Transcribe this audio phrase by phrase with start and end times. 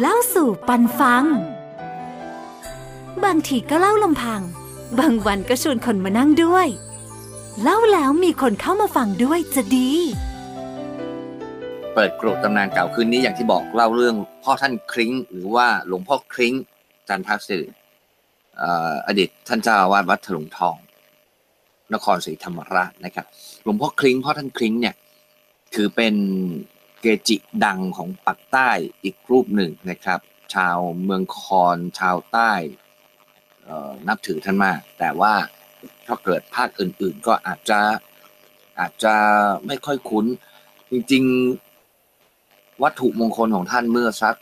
[0.00, 1.24] เล่าสู่ปันฟัง
[3.24, 4.40] บางทีก็เล่าลำพัง
[4.98, 6.66] บางวันก็ชวนคนมานั่งด้วย
[7.62, 9.90] เล่าแล้วมีคนเข้ามาฟังด้วยจะดี
[11.94, 16.54] เปิดกรุตำนานเก่าคืนนี้อย่างที่บอกเล่าเรื่องพ่อท่านคริ้ง หรือว่าหลวงพ่อคริ้ง
[17.08, 17.68] จันทศิริ
[18.56, 18.70] เอ่
[19.06, 20.76] อดีตท่านเจ้าอาวาสวัดถลุงทอง
[21.94, 23.26] นครศรีธรรมราชนะครับ
[23.64, 24.94] หลวงพ่อคริ้งพ่อท่านคริ้งเนี่ย
[25.74, 26.14] ถือเป็น
[27.00, 28.70] เกจิดังของปักใต้
[29.04, 30.20] อีกรูปหนึ่งนะครับ
[30.54, 32.52] ชาวเมืองคอนชาวใต้
[34.08, 35.34] นับถือท่านมาก แต่ว่า
[36.06, 37.80] ถ้าเกิดภาคอื่น ๆ ก็อาจจะ
[38.80, 39.14] อาจจะ
[39.66, 40.26] ไม่ค่อยคุ้น
[40.90, 41.24] จริง
[42.02, 44.36] ๆ วัตถุมงคลของท่านเมื่อสัก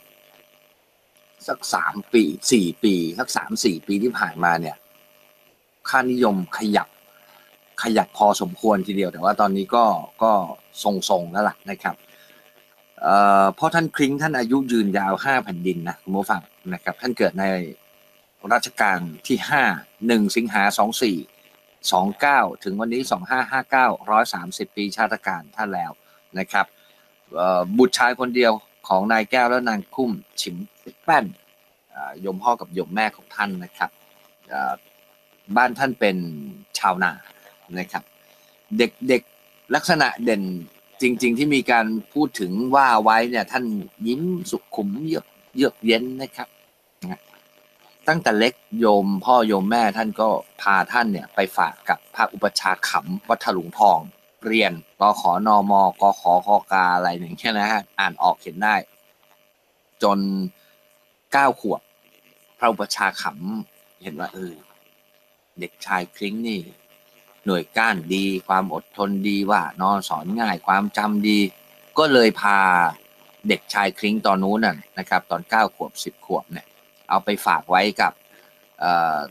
[1.47, 4.77] สักสามปีสี่ปีสักสามสี่ปีที่ผ่านมาเนี่ย
[5.89, 6.87] ค่านิยมขยับ
[7.83, 9.85] ขยับพอสมควรทีเดียว แต่ว่าตอนนี้ก็
[10.23, 10.31] ก็
[10.83, 11.95] ทรงๆแล้วล่ะนะครับ
[13.57, 16.41] พ่อท่านคริ้งท่านอายุยืนยาวห้าแผ่นดินนะคุณผู้ฟัง
[16.73, 17.45] นะครับ ท่านเกิดใน
[18.53, 19.63] รัชกาลที่ห้า
[20.07, 21.17] หนึ่งสิงหาสองสี่
[21.91, 25.91] สองเก้าถึงวันนี้สองห้าห้าเก้าร้อยสามสิบปีชาติการท่านแล้ว
[26.39, 26.65] นะครับ
[27.77, 28.53] บุตรชายคนเดียว
[28.87, 30.11] ของนายแก้วและนางคุ้ม
[30.41, 30.55] ฉิม
[31.03, 31.25] แป้น
[32.25, 33.89] ยมพ่อกับยมแม่ของท่านนะครับ
[35.55, 36.17] บ้านท่านเป็น
[36.79, 37.11] ชาวนา
[37.79, 38.03] นะครับ
[38.77, 39.21] เด็กเด็ก
[39.75, 40.43] ลักษณะเด่น
[41.01, 43.65] จริง ๆ ที่มีการพูดถึงว่าไว้เนี่ย ท่าน
[44.07, 46.47] ยิ้มสุขุมเยือกเยือกเย็นนะครับ
[48.07, 50.29] ตั้งแต่เล็กโยมพ่อโยมแม่ท่านก็
[50.61, 53.99] พาท่านเนี่ยไปฝากกับพระอุปชาขำวัดถลุงทอง
[54.45, 58.75] เรียนกขอนอมกขอคอกาอะไรอย่างเงี้ยนะฮะอ่านออกเขียนได้
[60.03, 60.19] จน
[61.33, 61.81] เก้าขวบ
[62.57, 64.53] พระอุปชาขำเห็นว่าเออ
[65.59, 66.59] เด็กชายคลิ้งนี่
[67.47, 71.39] หน่วยก้านดี ความอดทนดีว่านอนสอนง่ายความจำดี
[71.97, 72.57] ก็เลยพา
[73.47, 76.67] เด็กชายคลิ้งตอนนู้นน่ะนะครับ ตอนเก้าขวบสิบขวบเนี่ย
[77.09, 78.13] เอาไปฝากไว้กับ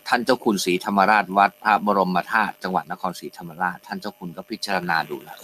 [0.08, 5.39] ท่านเจ้าคุณศรีธรรมราชวัดพระบรมธาตุจังหวัดนครศรีธรรมราช ท่านเจ้าคุณก็พิจารณาดูแล้ว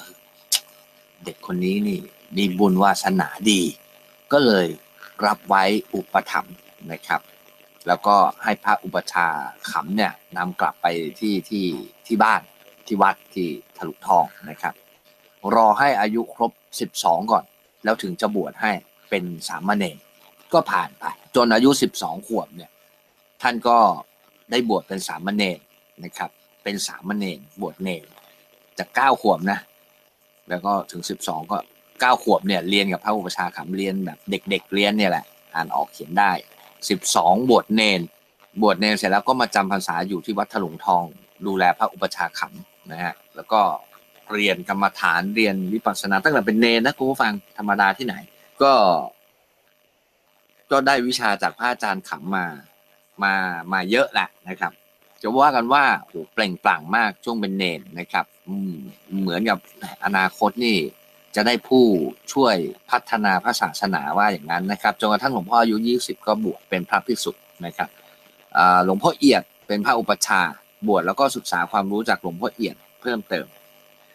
[1.25, 1.99] เด็กคนนี้นี่
[2.37, 3.61] มีบุญวาสนาดี
[4.33, 4.67] ก็เลย
[5.27, 5.65] รับไว้
[5.95, 6.57] อุปถัมภ์
[6.93, 7.21] นะครับ
[7.87, 9.27] แล้วก็ให้พระอุปชา
[9.71, 10.87] ขำเนี่ยนำกลับไป
[11.21, 11.67] ที่ที่
[12.07, 12.43] ที่บ้าน
[12.87, 14.75] ที่วัดที่ถลุทองนะครับ
[15.55, 16.53] รอให้อายุครบ
[16.95, 17.45] 12 ก่อน
[17.85, 18.73] แล้วถึงจะบวชให้
[19.11, 19.99] เป็นสามเณร
[20.53, 21.05] ก็ผ่านไป
[21.37, 22.71] จนอายุ 12 ขวบเนี่ย
[23.43, 23.79] ท่านก็
[24.51, 25.59] ได้บวชเป็นสามเณร
[26.05, 26.31] นะครับ
[26.63, 28.05] เป็นสามเณรบวชเนร
[28.79, 29.59] จากเก้าขวบนะ
[30.49, 31.59] แล้วก็ถึง 12 ก็
[32.01, 36.33] เก้าขวบเนี่ยเรียนกับพระอุปชาขำเรียนแบบเด็ก ๆ เรียนเนี่ยแหละอ่านออกเขียนได้
[36.91, 38.01] 12 บวชเนร
[38.63, 41.05] บวชเนรเสร็จแล้วก็มาจำพรรษาอยู่ที่วัดถลุงทอง
[41.47, 43.61] ดูแลพระอุปชาขำนะฮะแล้วก็
[44.33, 48.15] เรียนกรรมฐานเรียนวิปัสสนาตั้งแต่เป็นเนรนะคุณผู้ฟังธรรมดาที่ไหน
[48.63, 48.73] ก็
[50.71, 52.47] ก็ได้วิชาจากพระอาจารย์ขำมา
[53.23, 53.35] มา
[53.73, 54.73] มาเยอะแหละนะครับ
[55.23, 58.27] จะว่ากันว่าโหเปล่งปลั่งมากช่วงเป็นเนรนะครับ
[59.21, 59.59] เหมือนกับ
[60.05, 60.79] อนาคตนี่
[61.37, 61.85] จะได้ผู้
[62.33, 62.57] ช่วย
[62.91, 67.33] พัฒนาพระศาสนาว่าอย่างนั้นนะครับจนกระทั่งหลวงพ่ออายุ 20 ก็บวชเป็นพระภิกษุ
[67.67, 67.89] นะครับ
[68.85, 70.41] หลวงพ่อเอียดเป็นพระอุปชา
[70.87, 73.47] บวชแล้วก็ศึกษาความรู้จากหลวงพ่อเอียดเพิ่มเติม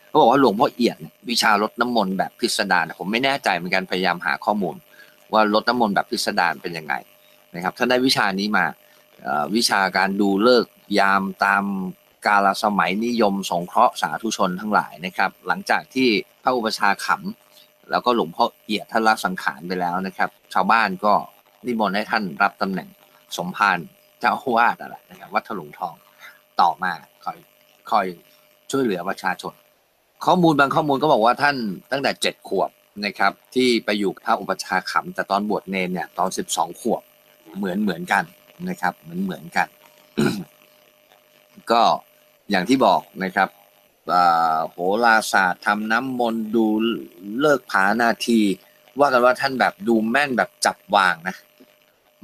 [0.07, 4.75] เขาบอกว่าหลวงพ่อเอียดเนี่ยวิชารดน้ำมนต์แบบพิสดารผมไม่แน่ใจเหมือนกันพยายามหาข้อมูล
[5.33, 6.93] ว่ารดน้ำมนต์แบบพิสดารเป็นยังไง
[7.55, 8.65] นะครับท่านได้วิชานี้มา
[9.55, 10.65] วิชาการดูเลิก
[10.99, 11.63] ยามตาม
[12.25, 16.09] กาลสมัยนิยมสงเคราะห์สาธุชนทั้งหลายนะครับ หลังจากที่
[16.43, 21.13] พระอุปชาขำแล้วก็หลวงพ่อเอียดท่านละสังขารไปแล้วนะครับ ชาวบ้านก็
[21.65, 22.89] นิมนต์ให้ท่านรับตำแหน่ง
[23.37, 23.77] สมภาร
[24.19, 25.95] เจ้าอาวาสอะไรนะครับวัดถลุงทอง
[26.61, 26.93] ต่อมา
[27.25, 27.37] คอย
[27.91, 28.05] คอย
[28.71, 29.53] ช่วยเหลือประชาชน
[30.25, 31.55] ข้อมูลบางข้อมูลก็บอกว่าท่าน
[31.91, 32.69] ตั้งแต่เจ็ดขวบ
[33.05, 37.01] นะครับ ที่ไปอยู่กับพระอุปชาขำแต่ตอนบวชเนรเนี่ยตอนสิบสองขวบ
[37.57, 38.23] เหมือนเหมือนกัน
[38.69, 39.67] นะครับ เหมือนเหมือนกัน
[41.71, 41.81] ก็
[42.49, 43.49] อย่างที่บอกนะครับ
[44.71, 46.65] โหราศาสตร์ทำน้ำมนต์ดู
[47.39, 48.39] เลิกผานาที
[48.99, 51.35] ว่ากันว่าท่านแบบดูแม่นแบบจับวางนะ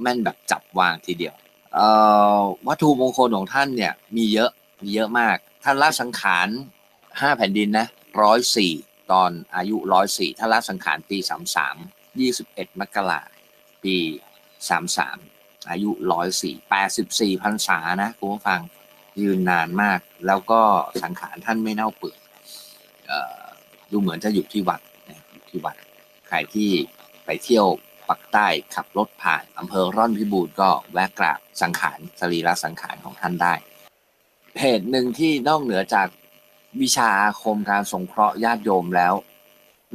[0.01, 1.35] แม่นแบบจับวางทีเดียว
[2.67, 4.51] วัตถุมงคลของท่านเนี่ยมีเยอะ
[4.83, 6.47] มีเยอะมาก ท่านละสังขาร
[7.19, 7.87] ห้าแผ่นดินนะ
[8.21, 8.73] ร้อยสี่
[9.11, 11.75] ตอนอายุร้อยสี่ท่านละสังขารปีสามสาม
[12.19, 13.21] ยี่สิบเอ็ดมกรา
[13.83, 13.95] ปี
[14.69, 15.17] สามสาม
[15.69, 18.61] อายุร้อยสี่แปดสิบสี่พรรษานะคุณผู้ฟัง
[19.21, 20.61] ยืนนานมาก แล้วก็
[21.03, 22.19] สังขารท่านไม่เน่าเปื่อย
[23.91, 24.81] ดูเหมือนจะอยู่ที่วัด
[25.31, 25.75] อยู่ที่วัด
[26.27, 26.69] ใครที่
[27.25, 27.65] ไปเที่ยว
[28.09, 33.53] ปักใต้ขับรถผ่านอำเภอร่อนพิบูรณ์ก็แวะกราบสังขารสรีระสังขารของท่านได้
[34.59, 36.07] เหตุหนึ่งที่นอกเหนือจาก
[36.81, 39.13] วิชาอาคมการสงเคราะห์ญาติโยมแล้ว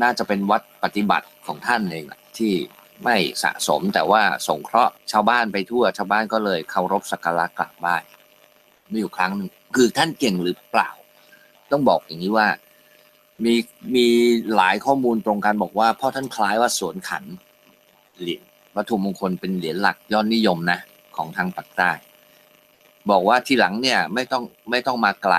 [0.02, 2.04] น่าจะเป็นวัดปฏิบัติของท่านเอง
[2.38, 2.52] ที่
[3.04, 7.96] ไม่สะสมแต่ว่าสงเคราะห์ชาวบ้านไปทั่วชาวบ้านก็เลยเคารพสักการะกราบไหว้
[8.90, 10.90] มีอยู่ครั้งหนึ่งคือท่านเก่งหรือเปล่า
[11.70, 12.48] ต้องบอกอย่างนี้ว่า
[13.44, 13.54] มี
[13.94, 14.06] มี
[14.54, 17.24] หลายข้อมูลตรงกันบอกว่าพ่อท่านคล้ายว่าสวนขัน
[18.20, 18.42] เหรียญ
[18.76, 20.78] วัตถุมงคลเป็นเหรียญหลักยอดนิยมนะ
[21.16, 21.90] ของทางปักใต้
[23.10, 25.34] บอกว่าทีหลังเนี่ยไม่ต้องไม่ต้องมาไกล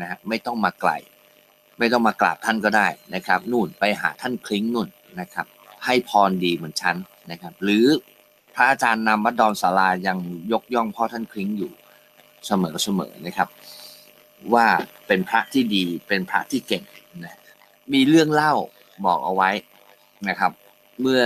[0.00, 0.90] นะฮะไม่ต้องมาไกล
[1.78, 4.88] ไม่ต้องมากราบท่านก็ได้นะครับ นู่นไปหาท่านคลิ้งนู่น
[5.20, 5.46] นะครับ
[5.84, 6.96] ให้พรดีเหมือนฉัน
[7.30, 7.86] นะครับ หรือ
[8.54, 10.18] พระอาจารย์นำวัดดอนศาลายัง
[10.52, 11.72] ยกย่องพ่อท่านคลิ้งอยู่
[12.46, 13.48] เสมอเสมอนะครับ
[14.54, 14.66] ว่า
[15.06, 16.84] เป็นพระที่ดีเป็นพระที่เก่ง
[17.24, 17.36] นะ
[17.92, 18.52] มีเรื่องเล่า
[19.06, 19.50] บอกเอาไว้
[20.28, 20.52] นะครับ
[21.00, 21.22] เมื่อ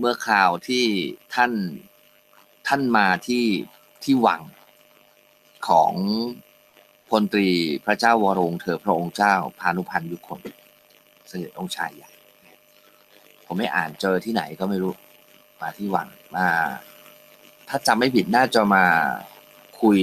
[0.00, 0.86] เมื่อคราวที่
[1.34, 1.52] ท่าน
[2.68, 3.46] ท่านมาที่
[4.02, 4.42] ที่วัง
[5.68, 5.92] ของ
[7.10, 7.48] พลตรี
[7.84, 10.40] พระเจ้าวรวงเธอพระองค์เจ้าพานุพันธ์ยุคน
[11.28, 12.10] เสด็จองค์ชายใหญ่
[13.46, 14.92] ผมไม่อ่านเจอที่ไหนก็ไม่รู้
[15.60, 16.48] มาที่วังมา
[17.68, 18.84] ถ้าจำไม่ผิดน่าจะมา
[19.80, 19.98] คุย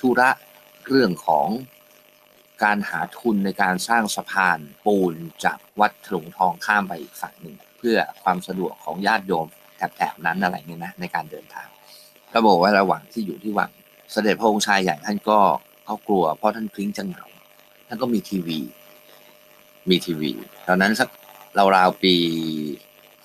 [0.00, 0.30] ธุระ
[0.86, 1.48] เรื่องของ
[2.64, 5.14] การหาทุนในการสร้างสะพานปูน
[5.44, 9.46] จากวัดถลุงทองข้ามไปอีกฝั่งหนึ่ง พื่อความสะดวกของญาติโยม
[9.76, 11.68] แถบๆนั้นอะไรเนี่ยนะในการเดินทาง
[12.32, 13.70] ก็บอกว่าระหว่างที่อยู่ที่วัง
[14.12, 15.38] เสด็จพระองค์ชายใหญ่ท่านก็
[15.84, 17.26] เขากลัวเพราะท่านคลิ้งจะเหงา
[17.88, 18.58] ท่านก็มีทีวี
[19.90, 20.32] มีทีวี
[20.68, 21.08] ตอนนั้นสัก
[21.76, 22.14] ราวๆปี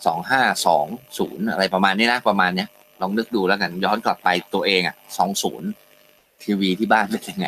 [0.05, 0.85] สองห้าสอง
[1.17, 2.69] ศูนย์อะไรประมาณนี้นะประมาณเนี้ย
[3.01, 5.69] ลองนึกดูแล้วกันย้อนกลับไปตัวเองอะสองศูนย์
[6.43, 7.47] ทีวีที่บ้านเป็นยังไง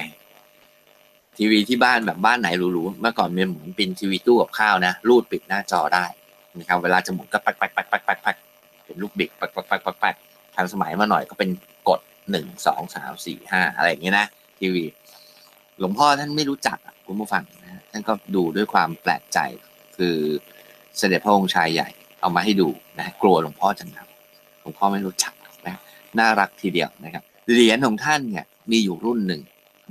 [1.37, 6.05] ทีวีที่บ้านแบบบ้านไหนหรูๆเมื่อก่อนมีหมุนเป็นทีวีตู้กับข้าวนะรูดปิดหน้าจอได้
[6.57, 8.35] นะครับเวลาจะหมุนก็ปักปักปักปักปักปัก
[8.85, 10.15] เป็นลูกบิดปักปักปักปักปัก
[10.55, 11.49] ทันสมัยมาหน่อยก็เป็น
[11.89, 11.99] กด
[12.31, 14.25] หนึ่งสองสามสี่ห้าอะไรอย่างเงี้ยนะ
[14.59, 14.85] ทีวี
[15.79, 19.39] หลวงพ่อท่านไม่รู้จักคุณผู้ฟังนะท่านก็ดูด้วยความแปลกใจ
[19.97, 20.15] คือ
[20.97, 21.89] เสด็จพระองค์ชายใหญ่
[22.21, 22.67] เอามาให้ดู
[22.99, 24.07] นะกลัวหลวงพ่อจังครับ
[24.61, 25.33] หลวงพ่อไม่รู้จัก
[25.67, 25.75] นะ
[26.19, 29.41] น่ารักทีเดียวนะครับเหรียญของท่านเนี่ยมีอยู่รุ่นหนึ่ง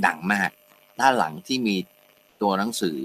[0.06, 0.50] ดังมาก
[1.00, 1.76] ด้านหลังที่มี
[2.42, 3.00] ตัวหนังสือ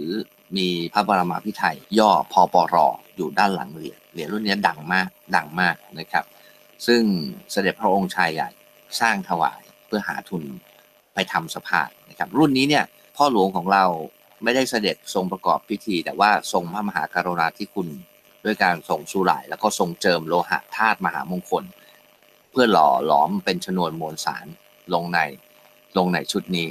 [0.58, 2.76] มีพระบรมพิไทยย่อพอปร
[3.16, 6.26] อยู่ด้านหลังเหรียญเหรียญรุ่นนี้ดังมากดังมากนะครับ
[6.88, 7.02] ซึ่ง
[7.52, 8.50] เสด็จพระองค์ชายใหญ่
[9.00, 10.44] สร้างถวายเพื่อหาทุน
[11.14, 12.86] ไปทำสะพานนะครับ รุ่นนี้เนี่ย
[13.16, 13.86] พ่อหลวงของเรา
[14.44, 17.88] ไม่ได้เสด็จทรงประกอบพิธี แต่ว่าทรงพระมหากรุณาธิคุณ
[18.46, 21.64] ด้วยการส่งสุหร่าย แล้วก็ทรงเจิมโลหะธาตุมหามงคล
[22.52, 24.46] เพื่อหล่อหลอมเป็นชนวนมวลสาร
[24.94, 25.20] ลงใน
[25.98, 26.68] ลงในชุดนี้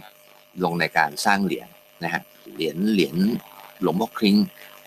[0.65, 1.69] ลงในการสร้างเหรียญ
[2.05, 2.23] นะฮะ
[2.55, 3.17] เหรียญเหรียญ
[3.83, 4.37] หลวงพ่อคริง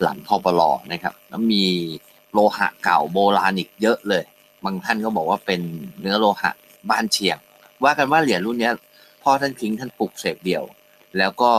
[0.04, 1.66] หลังพอปลอนะครับ แล้วมี
[2.34, 4.24] โลหะเก่าโบราณอีกเยอะเลย
[4.66, 5.62] บางท่านก็บอกว่าเป็น
[6.00, 6.52] เนื้อโลหะ
[6.90, 7.38] บ้านเชียง
[7.84, 8.72] ว่ากันว่าเหรียญรุ่นนี้
[9.24, 10.64] พ่อท่านคิงท่านปลุกเสกเดียว
[11.18, 11.52] แล้วก็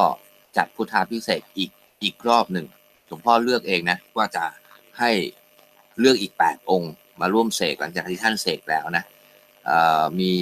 [0.56, 1.70] จัดพุทธาพิเศษอีก
[2.02, 2.66] อีกรอบหนึ่ง
[3.06, 4.44] หลวงพ่อเลือกเองนะว่าจะ
[4.98, 5.10] ให้
[5.98, 9.04] เลือกอีก 8 องค์ มาร่วมเสกหลังจากที่ท่านเสกแล้วนะ
[10.20, 10.32] มี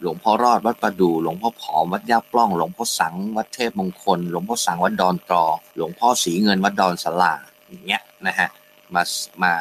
[0.00, 5.44] หลวงพ่อรอดวัดประดูหลวงพ่อผอมวัดย่าปล้อง หลวงพ่อสังวัดเทพมงคล หลวงพ่อสังวัดดอนตรอ
[5.76, 7.34] หลวงพ่อสีเงินวัดดอนสลา
[7.68, 8.48] อย่างเงี้ยนะฮะ
[8.94, 9.02] มา
[9.42, 9.54] มา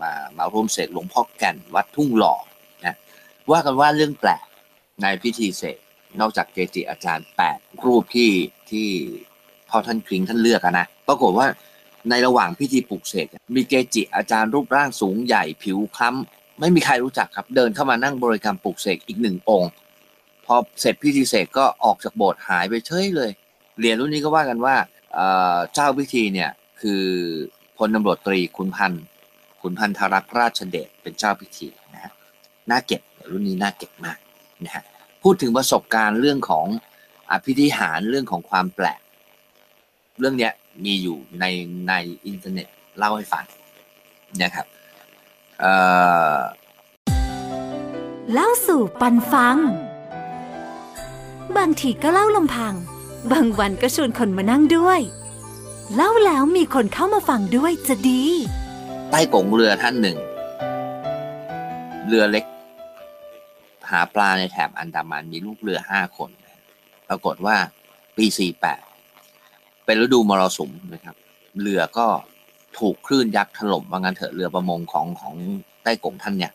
[0.00, 2.34] มามาร่วมเสกหลวงพ่อแก่นวัดทุ่งหล่อ
[2.84, 2.94] นะ
[3.50, 4.44] ว่ากันว่าเรื่องแปลก
[5.02, 5.78] ในพิธีเสก
[6.20, 8.30] นอกจากเกจิอาจารย์แปดรูปที่
[8.70, 8.88] ที่
[9.68, 11.46] พ่อท่านคริงท่านเลือกนะปรากฏว่า
[12.10, 19.70] ในระหว่างพิธีปลุกเสกมีเกจิอาจารย์รูปร่างสูงใหญ่ผิวคล้ำ ไม่มีใครรู้จักครับ เดินเข้ามานั่งบริกรรมปลุกเสกอีกหนึ่งองค์
[20.46, 23.30] พอเสร็จพิธีเสกก็ออกจากโบสถ์หายไปเฉยเลย
[23.78, 24.76] เหรียญรุ่นนี้ก็ว่ากันว่า
[25.74, 27.02] เจ้าพิธีเนี่ยคือ
[27.78, 29.04] พลตำรวจตรีขุนพันธ์
[29.60, 32.12] ขุนพันธรักษราชเดชเป็นเจ้าพิธีนะฮะ
[32.70, 34.18] น่าเก็บรุ่นนี้น่าเก็บมาก
[34.64, 34.84] นะฮะ
[35.22, 36.66] พูดถึงประสบการณ์เรื่องของ
[37.30, 39.00] อภิธิหารเรื่องของความแปลก
[40.18, 40.52] เรื่องเนี้ย
[40.84, 41.44] มีอยู่ใน
[41.88, 41.92] ใน
[42.26, 42.68] อินเทอร์เน็ต
[42.98, 43.44] เล่าให้ฟัง
[44.42, 44.66] นะครับ
[48.32, 49.56] เล่าสู่ปันฟัง
[51.56, 52.74] บางทีก็เล่าลำพัง
[53.32, 55.00] บางวันก็ชวนคนมานั่งด้วย
[55.94, 58.22] เล่าแล้วมีคนเข้ามาฟังด้วยจะดี
[59.10, 60.16] ใต้กงเรือท่านหนึ่ง
[62.06, 62.44] เรือเล็ก
[63.90, 66.30] หาปลาในแถบอันดามันมีลูกเรือห้าคน
[67.08, 67.56] ปรากฏว่า
[68.16, 68.82] ปีสี่แปด
[69.84, 71.16] เป็นฤดูมรสุมนะครับ
[71.60, 72.06] เรือก็
[72.78, 75.34] ถูกคลื่นยักษ์ถล่มว่างั้นเถอะเรือประมงของของ
[75.82, 76.52] ใต้กงท่านเนี่ย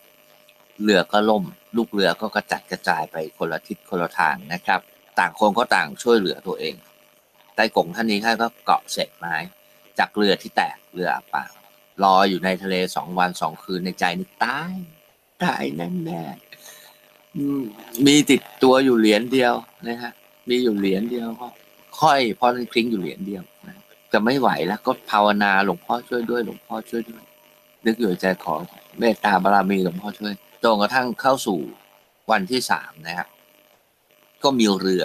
[0.82, 1.44] เรือก็ล่ม
[1.76, 4.80] ลูกเรือก็กระจัดกระจายไปคนละทิศคนละทางนะครับ
[5.18, 6.74] ต่างคนก็ต่างช่วยเหลือตัวเอง
[7.54, 9.36] ใต้กงท่านนี้ท่านก็เกาะเศษไม้
[9.98, 11.50] จากเรือที่แตกเรืออับปาง
[12.04, 14.74] ลอยอยู่ในทะเลสองวันสองคืนในใจนี่ตาย
[15.42, 16.22] ตายแน่แน่
[18.06, 19.54] มีติดตัวอยู่เหรียญเดียว
[19.88, 20.12] นะฮะ
[20.48, 21.48] มีอยู่เหรียญเดียวก็
[22.00, 23.79] ค่อยพอท่านคลิ้งอยู่เหรียญเดียวนะ
[24.12, 27.22] จะไม่ไหวแล้วก็ภาวนาหลวงพ่อช่วยด้วยหลวงพ่อช่วยด้วย
[27.86, 28.54] นึกอยู่ใจขอ
[28.98, 31.58] เมตตาบารมีหลวงพ่อช่วยจนกระทั่งเข้าสู่
[32.30, 33.28] วันที่สามนะครับ
[34.42, 35.04] ก็มีเรือ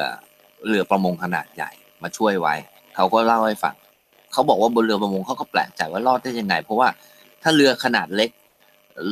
[0.67, 1.71] เรือประมงขนาดใหญ่
[2.01, 2.55] มาช่วยไว้
[2.95, 3.75] เขาก็เล่าให้ฟัง
[4.31, 6.89] เขาบอกว่าบนเรือประมงเขาก็แปลกใจว่ารอดได้ยังไง เพราะว่า
[7.43, 8.29] ถ้าเรือขนาดเล็ก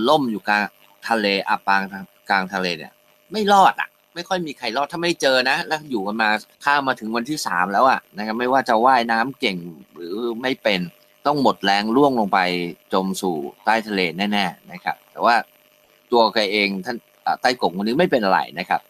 [0.07, 0.63] ล่มอยู่กลาง
[1.09, 1.81] ทะเลอับปาง
[2.29, 2.93] กลางทะเลเนี่ย
[3.31, 6.29] ไม่รอดอะ ไม่ค่อยมีใครรอดถ้าไม่เจอนะ แล้วอยู่กันมา
[6.65, 9.57] ข้ามมาถึงวันที่สามแล้วอะนะครับไม่ว่าจะว่ายน้ำเก่ง
[9.95, 10.81] หรือไม่เป็น
[11.25, 12.39] ต้องหมดแรงล่วงลงไป
[12.93, 15.35] จมสู่ใต้ทะเลแน่ ๆนะครับ แต่ว่า
[16.11, 16.97] ตัวแกเองท่าน
[17.41, 18.81] ใต้กงคนนี้ไม่เป็นอะไรนะครับ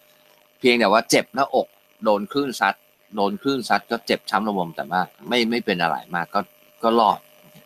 [0.59, 1.67] เพียงแต่ว่าเจ็บหน้าอก
[2.03, 2.75] โดนคลื่นซัด
[3.15, 6.39] โดนคลื่นซัดก็เจ็บช้ำระบมแต่ว่าไม่ไม่เป็นอะไรมากก็
[6.83, 7.19] ก็รอด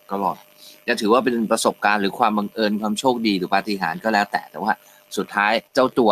[0.09, 0.37] ก็รอด
[0.87, 4.73] จะถือว่าเป็นประสบการณ์หรือความบังเอิญความโชคดีหรือปาฏิหาริย์ก็แล้วแต่แต่ว่า
[5.17, 6.11] สุดท้ายเจ้าตัว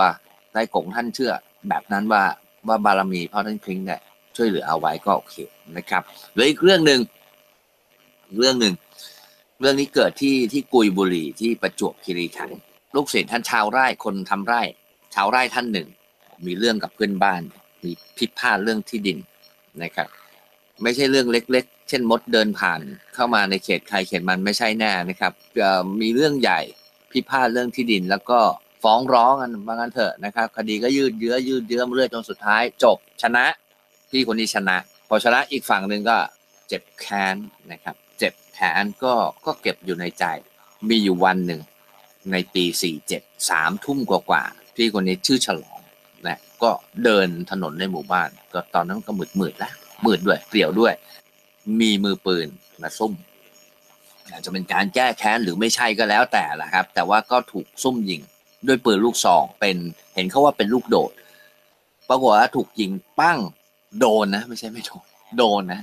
[0.55, 1.31] ใต้กงท่านเชื่อ
[1.69, 2.23] แบบนั้นว่า
[2.67, 4.01] ว่าบารมีพ่อท่านคลิงเนี่ย
[4.35, 5.35] ช่วยเหลือเอาไว้ก็โอเค
[5.77, 6.99] นะครับหรืออีกเรื่องหนึ่ง
[8.39, 8.73] เรื่องหนึ่ง
[9.59, 12.59] เรื่องนี้เกิดที่ที่กุยบุรีที่ประจวบคีรีขันธ์
[12.95, 14.61] ลูกศิษย์ท่านชาวไร่คนทำไร่
[15.15, 15.87] ชาวไร่ท่านหนึ่ง
[16.45, 17.41] มีเรื่องกับเพื่อนบ้าน
[17.83, 19.17] มีพิพาทเรื่องที่ดิน
[19.83, 20.07] นะครับ
[20.83, 22.81] ไม่ใช่เรื่องเล็ก ๆ เช่นมดเดินผ่าน
[23.13, 25.33] เข้ามาในเขตใครเขตมันไม่ใช่แน่นะครับ
[26.01, 26.59] มีเรื่องใหญ่
[27.11, 28.39] พิพาทเรื่องที่ดินแล้วก็
[28.83, 33.45] ฟ้องร้องกันบางั้นเถอะนะครับ คดีก็ยืดเยื้อยืดเยื้อเรื่อยจนสุดท้าย จบชนะ
[34.11, 34.77] พี่คนนี้ชนะ
[35.09, 36.17] พอชนะอีกฝั่งหนึ่งก็
[36.67, 37.35] เจ็บแค้น
[37.71, 39.13] นะครับ เจ็บแค้นก็
[39.45, 40.25] ก็เก็บอยู่ในใจ
[40.89, 41.61] มีอยู่วันหนึ่ง
[42.31, 42.63] ในปี
[43.07, 45.79] 47สามทุ่มกว่าๆพี่คนนี้ชื่อฉลอง
[46.27, 46.71] นะก็
[47.03, 49.73] เดินถนนในหมู่บ้าน ก็ตอนนั้นก็มืดมืดแล้ว
[50.05, 50.93] มืดด้วยเปลี่ยวด้วย
[51.79, 52.47] มีมือปืน
[52.81, 53.13] มาซุ่ม
[54.31, 58.21] อาจจะเป็นการแก้แค้นหรือไม่ใช่ก็แล้วแต่ละครับ แต่ว่าก็ถูกซุ่มยิง
[58.67, 59.75] ด้วยปืนลูกซองเป็น
[60.15, 61.11] เห็นเขาว่าเป็นลูกโดด
[62.09, 63.39] ปรากฏว่าถูกยิงปั้ง
[63.99, 65.05] โดนนะ ไม่ใช่ไม่โดน
[65.37, 65.81] โดนนะ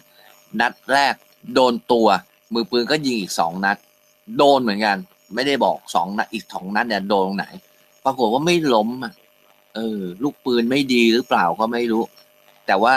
[0.61, 1.15] นัดแรก
[1.55, 2.09] โดนตัว
[2.53, 3.77] มือปืนก็ยิงอีกสองนัด
[4.39, 4.97] โดนเหมือนกัน
[5.35, 7.47] ไม่ได้บอกสองนัดอีกสองนัดเนี่ยโดนตรงไหน
[8.05, 9.12] ปรากฏว่าไม่ล้มอะ
[9.75, 12.05] เออ ลูกปืนไม่ดีหรือเปล่าก็ไม่รู้
[12.67, 12.95] แต่ว่า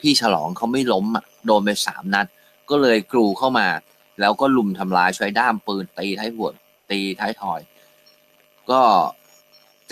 [0.00, 2.26] พี่ฉลองเขาไม่ล้มอะโดนไปสามนัด
[2.70, 3.68] ก็เลยกรูเข้ามา
[4.20, 6.50] แล้วก็ลุมทำร้ายใช้ด้ามปืนตีท้ายหัว
[6.90, 7.60] ตีท้ายทอย
[8.70, 8.82] ก็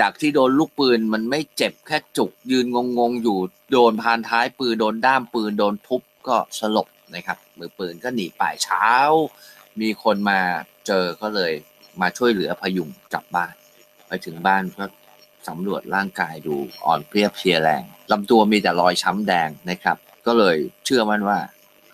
[0.00, 2.66] จากที่โดนลูกปืนมันไม่เจ็บแค่จุกยืน
[2.98, 3.38] งงๆอยู่
[3.72, 8.88] โดนพานท้ายปืนโดนด้ามปืนโดนทุบก็สลบนะครับมือปืนก็หนีไปเช้า
[9.80, 10.40] มีคนมา
[10.86, 11.52] เจอก็เลย
[12.00, 13.54] มาช่วยเหลือพยุงกลับบ้าน
[14.06, 14.84] ไปถึงบ้านก็
[15.48, 16.54] สำรวจร่างกายดู
[16.84, 21.38] อ่อนเพลียเพลียแรงลำตัวมีแต่รอยช้ำแดงนะครับ ก็เลยเชื่อมั่นว่า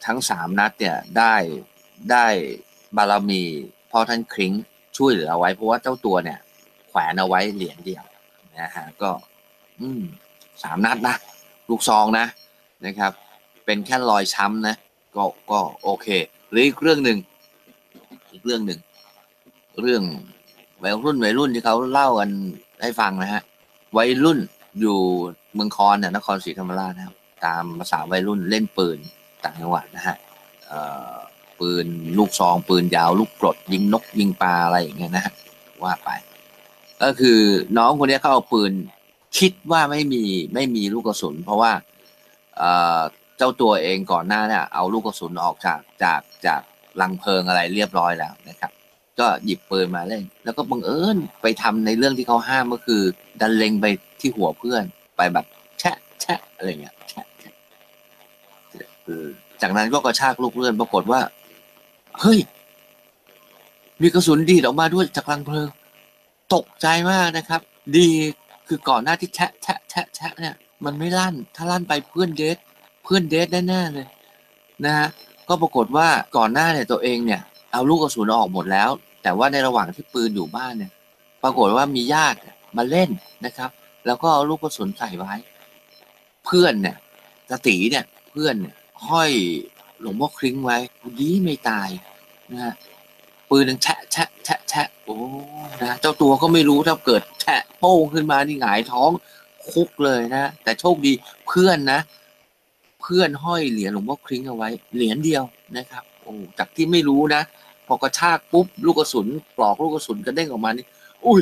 [0.06, 1.34] ทั้งสามนัดเนี่ยได้
[2.12, 2.26] ได้
[2.96, 3.42] บารมี
[3.90, 4.52] พ่อท่านคริ้ง
[4.96, 6.38] ช่วยเหลือเอาไว้เพราะว่าเจ้าตัวเนี่ย
[6.92, 8.04] แขวนเอาไว้เหรียญเดียว
[8.60, 9.10] นะฮะก็
[10.62, 11.16] สามนัดนะ
[11.70, 12.26] ลูกซองนะ
[12.86, 13.12] นะครับ
[13.64, 14.76] เป็นแค่รอยช้ำนะ
[15.16, 16.06] ก็ก็โอเค
[16.50, 17.18] หรืออีกเรื่องหนึ่ง
[18.32, 18.80] อีกเรื่องหนึ่ง
[19.80, 20.02] เรื่อง
[20.82, 22.30] วัยรุ่นวัยรุ่นที่เขาเล่ากัน
[22.82, 23.42] ให้ฟังนะฮะ
[23.96, 24.38] วัยรุ่น
[24.80, 24.98] อยู่
[25.54, 28.98] เมืองคอนเนี่ยนครศรีธรรมราชนะครับ ตามภาษาวัยรุ่นเล่นปืน
[29.44, 30.16] ต่างจังหวัดนะฮะ
[31.60, 31.86] ปืน
[32.18, 35.32] ลูกซอง ปืนยาว ลูกกรดยิงนกยิงปลาอะไรอย่างเงี้ยนะฮะ
[35.82, 36.10] ว่าไป
[37.02, 37.40] ก็คือ
[37.78, 38.72] น้องคนนี้เขาเอาปืน
[39.38, 41.72] คิดว่าไม่มีไม่มีลูกกระสุน เพราะว่า
[43.38, 46.62] เจ้าตัวเองก่อนหน้าเนี่ยเอาลูกกระสุนออกจากจากจาก
[47.00, 48.70] ลังเพลิงอะไรเรียบร้อยแล้วนะครับ
[49.18, 53.02] ก็หยิบปืนมาเล่น แล้วก็บังเอิญไปทำในเรื่องที่เขาห้ามก็คือ
[53.40, 53.86] ดันเล็งไป
[54.20, 54.84] ที่หัวเพื่อน
[55.16, 55.46] ไปแบบ
[55.80, 57.54] แชะแชะอะไรเงี้ยแชะแชะ
[59.04, 59.22] คือ
[59.62, 61.20] จากนั้นก็กระชากลูกเลื่อนปรากฏว่า
[62.20, 62.38] เฮ้ย
[64.02, 65.68] มีกระสุนดีดออกมาด้วยจากลังเพลิง
[66.54, 67.60] ตกใจมากนะครับ
[67.96, 68.08] ดี
[68.68, 70.54] คือก่อนหน้าที่แชะแชะแชะแชะเนี่ย
[70.84, 72.58] มันไม่ลั่น ถ้าลั่นไปเพื่อนเดท
[73.02, 74.06] เพื่อนเดทแน่ๆเลย
[74.84, 75.08] นะฮะ
[75.48, 77.40] ก็ปรากฏว่าก่อนหน้าเนี่ยตัวเองเนี่ย
[77.72, 78.90] เอาลูกกระสุนออกหมดแล้ว
[79.22, 80.92] แต่ว่าในระหว่างที่ปืนอยู่บ้านเนี่ย
[81.42, 82.38] ปรากฏว่ามีญาติ
[82.76, 83.10] มาเล่น
[83.46, 83.70] นะครับ
[84.06, 85.34] แล้วก็เอาลูกกระสุนใส่ไว้
[86.44, 86.96] เพื่อนเนี่ย
[87.50, 88.76] สติเนี่ยเพื่อนเนี่ย
[89.08, 89.32] ห้อย
[90.00, 90.76] หลวงพ่อคลิ้งไว้
[91.18, 91.88] ดีไม่ตาย
[92.52, 92.74] นะฮะ
[93.54, 95.16] ปืนนึงแฉะแฉะแฉะแฉะโอ้
[95.82, 99.10] นะเจ้าตัวก็ไม่รู้ถ้าเกิดแฉะโป้งขึ้นมานี่หงายท้อง
[99.70, 101.12] คุกเลยนะแต่โชคดี
[101.46, 102.00] เพื่อนนะ
[103.02, 105.44] เพื่อนห้อยเหรียญหลวงพ่อคลิ้งเอาไว้ เหรียญเดียว
[105.76, 107.42] นะครับโอ้จากที่ไม่รู้นะ
[107.86, 110.86] พอกระชากปุ๊บลูกกระสุนปลอกลูกกระสุนกระเด้งออกมานี่
[111.26, 111.40] อุ้ย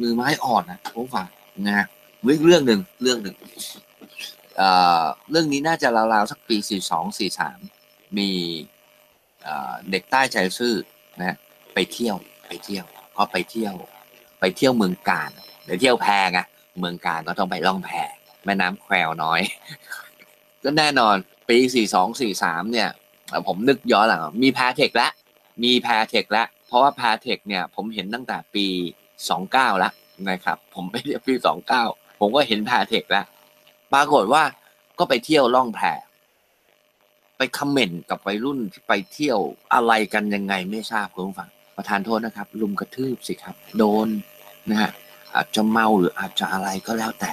[0.00, 1.26] มือไม้อ่อนนะผมฟัง
[1.66, 1.86] นะ
[2.22, 3.36] อีเรื่องหนึ่งเรื่องหนึ่ง
[4.56, 4.68] เอ่
[5.02, 7.58] อเรื่องนี้น่าจะราวๆสักปีสี่สองสี่สาม
[8.16, 8.28] มี
[9.46, 10.74] อ่อเด็กใต้ใจซื่อ
[11.20, 11.36] นะ
[11.76, 12.16] ไปเที่ยว
[12.48, 12.84] ไปเที่ยว
[13.16, 13.74] ก็ไปเที่ยว
[14.40, 15.30] ไปเที่ยวเมืองการ
[15.66, 16.40] ไปเที่ยวแพไง
[16.80, 17.90] เมืองการก็ต้องไปล่องแพ
[18.44, 19.40] แม่น้ำแควน้อย
[20.64, 21.16] ก็แน่นอน
[21.48, 22.88] ปีสี่สองสี่สามเนี่ย
[23.46, 25.12] ผมนึกย้อนหลังมีแพเทคแล้ว
[25.64, 28.66] มีแพเทคแล้วเพราะว่าแพเทคเนี่ยผมเห็นตั้งแต่ปี
[29.22, 29.92] 29แล้ว
[30.30, 31.34] นะครับ ผมไปเรียกปี
[31.78, 33.26] 29ผมก็เห็นแพเทคแล้ว
[33.92, 34.42] ปรากฏว่า
[34.98, 35.80] ก็ไปเที่ยวล่องแพ
[37.38, 39.38] ไปคอมเมนต์กับวัยรุ่นที่ไปเที่ยว
[39.74, 44.08] อะไรกันยังไงไม่ทราบคุณผู้ฟัง ประธานโทษนะครับ ลุมกระทืบสิครับ โดน
[44.70, 44.90] นะฮะ
[45.34, 47.32] อาจจะเมาหรืออาจจะอะไรก็แล้วแต่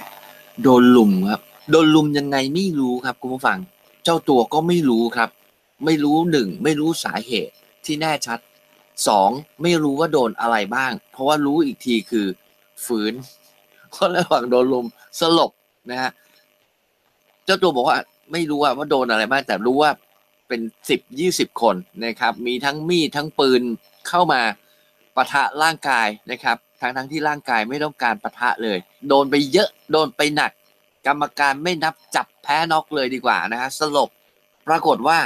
[0.62, 3.58] โดนลุมครับ โดนลุมยังไงไม่รู้ครับคุณผู้ฟัง
[4.04, 5.30] เจ้าตัวก็ไม่รู้ครับ
[5.84, 8.38] ไม่รู้หนึ่งไม่รู้สาเหตุที่แน่ชัด
[9.08, 9.30] สอง
[9.62, 12.26] ไม่รู้ว่าโดนอะไรบ้าง เพราะว่ารู้อีกทีคือ
[12.84, 13.14] ฝืน
[13.90, 14.86] เพราะระหว่างโดนลุม
[15.20, 15.50] สลบ
[15.90, 16.10] นะฮะ
[17.44, 17.96] เจ้าตัวบอกว่า
[18.32, 19.90] ไม่รู้ว่าว่าโดนอะไรบ้างแต่รู้ว่า
[20.48, 23.62] เป็นสิบยี่สิบคนนะครับ มีทั้งมีดทั้งปืน
[24.08, 24.40] เข้ามา
[25.16, 30.52] ปะทะร่างกายนะครับทั้งทั้งที่ร่างกายไม่ต้องการปะทะเลย โดนไปเยอะโดนไปหนัก
[31.06, 34.10] กรรมการไม่นับจับแพ้น็อกเลยดีกว่านะฮะสลบ
[34.68, 35.18] ปรากฏว่า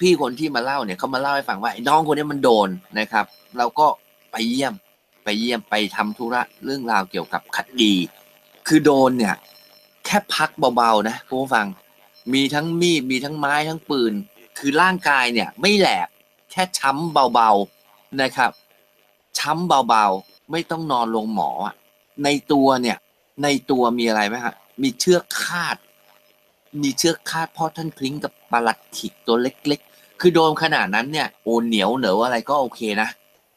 [0.00, 2.68] พี่คนที่มาเล่าเนี่ยเขามาเล่าให้ฟังว่าน้องคนนี้มันโดน
[3.00, 3.26] นะครับ
[3.58, 3.86] เราก็
[4.32, 4.74] ไปเยี่ยม
[5.24, 7.92] ไปเยี่ยมไปทำธุระเรื่องราวเกี่ยวกับคดี
[8.66, 9.34] คือโดนเนี่ย
[10.04, 11.66] แค่พักเบาๆนะคุณผู้ฟัง
[12.32, 14.12] มีทั้งมีดมีทั้งไม้ทั้งปืน
[14.58, 16.08] คือร่างกายเนี่ย ไม่แหลก
[16.50, 17.75] แค่ช้ำเบาๆ
[18.22, 18.50] นะครับ
[19.38, 21.50] ช้ำเบาๆ ไม่ต้องนอนลงหมอ
[22.24, 22.98] ในตัวเนี่ย
[23.42, 25.76] ในตัวมีอะไรไหมฮะ มีเชือกคาด
[26.82, 33.08] มีเชือกคาดเพ่อท่านคลิ้งกับปลัดขิกตัวเล็ก ๆ คือโดนขนาดนั้นเนี่ยโอนเหนียวเหนออะไรก็โอเคนะ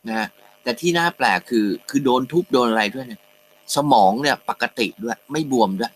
[0.07, 0.27] นะฮะ
[0.63, 3.21] แต่ที่น่าแปลกคือ คือโดนทุบโดนอะไรด้วยเนี่ย
[3.75, 5.93] สมองเนี่ยปกติด้วย ไม่บวมด้วย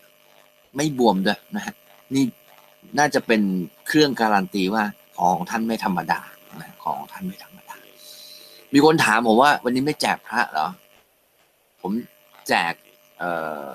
[0.76, 1.74] ไม่บวมด้วยนะฮะ
[2.14, 2.24] นี่
[2.98, 3.40] น่าจะเป็น
[3.86, 4.84] เครื่องการันตีว่า
[5.18, 6.20] ของท่านไม่ธรรมดา
[6.84, 7.53] ของท่านไม่ธรรม
[8.74, 10.68] มีคนถามผมว่า วันนี้ไม่แจกพระเหรอ
[11.82, 11.92] ผม
[12.48, 12.72] แจก
[13.18, 13.30] เอ่
[13.68, 13.70] อ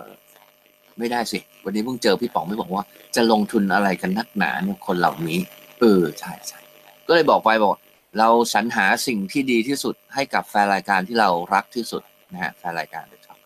[0.97, 2.83] ไม่ได้สิ วันนี้เพิ่งเจอพี่ป๋องไม่บอกว่า
[3.15, 5.39] จะลงทุนอะไรกันนักหนาเนี่ยคนเหล่านี้
[5.79, 6.59] เออใช่ใช่
[7.07, 7.75] ก็เลยบอกไปบอก
[8.19, 12.01] เราสรรหาสิ่งที่ดีที่สุดให้กับแฟนรายการที่เรารักที่สุด
[12.33, 13.37] นะฮะแฟนรายการเดอะช็อป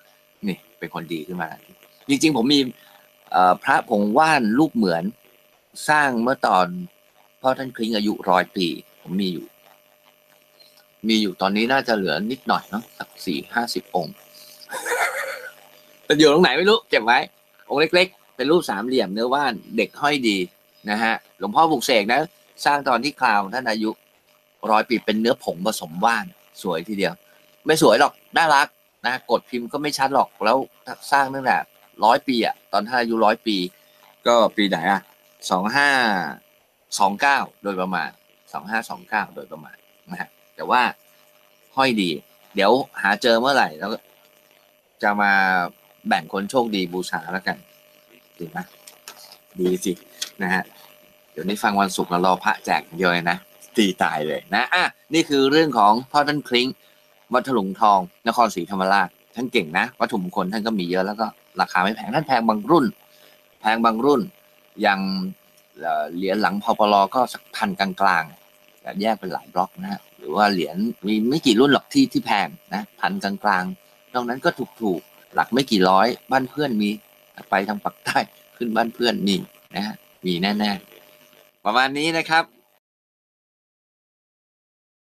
[0.47, 1.49] นี่ เป็นคนดีขึ้นมา
[2.09, 2.59] จริงๆผมมี
[3.63, 5.03] พระผงว่านรูปเหมือน
[5.89, 6.67] สร้างเมื่อตอน
[7.41, 8.67] พ่อท่านคลิงอายุร้อยปี
[9.01, 9.45] ผมมีอยู่
[11.07, 14.13] มีอยู่ตอนนี้น่าจะเหลือนิดหน่อยเนาะสักสี่ห้าสิบองค์
[16.05, 17.19] เป็นอยู่ตรงไหนไม่รู้เก็บไว้
[17.69, 20.37] องค์เล็ก ๆ เป็นรูปสามเหลี่ยมเนื้อว่านเด็กห้อยดี
[20.89, 22.21] นะฮะหลวงพ่อบุกเสกนะ
[22.65, 23.89] สร้างตอนที่คราวท่านอายุ
[24.71, 26.25] ร้อยปีเป็นเนื้อผงผสมว่าน
[26.61, 27.13] สวยทีเดียว
[27.65, 28.67] ไม่สวยหรอกน่ารัก
[29.05, 30.57] นะกดพิมพ์ก็ไม่ชัดหรอกแล้ว
[31.11, 31.57] สร้างตั้งแต่
[32.03, 33.57] ร้อยปีอะตอนท่านอายุร้อยปี
[34.27, 35.01] ก็ปีไหนอะ
[35.51, 35.89] สองห้า
[36.99, 38.09] สองเก้าโดยประมาณ
[38.53, 39.75] สองห้าสองเก้าโดยประมาณ
[40.11, 40.81] นะฮะ แต่ว่า
[41.75, 42.09] ห้อยดี
[42.55, 43.97] เดี๋ยวหาเจอเมื่อไหร่แล้วก็
[45.03, 45.31] จะมา
[46.07, 47.57] แบ่งคนโชคดีบูชาแล้วกัน
[48.39, 48.59] ดีไหม
[49.59, 49.93] ดีสิ
[50.43, 50.63] นะฮะ
[51.31, 53.37] เดี๋ยวนี้ฟังวันศุกร์เรารอพระแจกย่างเยวเลยนะ
[53.77, 56.67] ตีตายเลยนะอะนี่คือเรื่องของพ่อท่านคลิ้ง
[57.33, 61.27] วัดถลุงทอง นครศรีธรรมราชท่านเก่งนะ วัตถุมงคลท่านก็มีเยอะแล้วก็
[61.61, 62.85] ราคาไม่แพงท่านแพงบางรุ่น
[63.59, 64.21] แพงบางรุ่น
[64.81, 64.99] อย่าง
[66.15, 67.89] เหรียญหลังพปลก็สักพันกลา
[68.21, 74.49] งๆแแยกเป็นหลายบล็อกนะฮะ หรือว่าเหรียญมีไม่กี่รุ่นหรอกที่ที่แพงนะพันกลางๆนอกนั้นก็
[74.81, 76.89] ถูกๆหลักไม่กี่ร้อยบ้านเพื่อนมี
[77.49, 78.17] ไปทางปากใต้
[78.57, 79.35] ขึ้นบ้านเพื่อนมี
[79.75, 82.43] นะฮะมีแน่ๆประมาณนี้นะครับ